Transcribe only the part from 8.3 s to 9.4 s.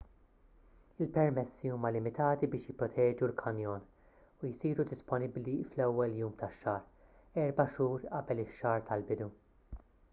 ix-xahar tal-bidu